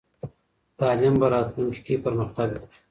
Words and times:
تعلیم 0.79 1.13
به 1.21 1.27
راتلونکې 1.33 1.81
کې 1.85 1.95
پرمختګ 2.05 2.47
وکړي. 2.55 2.77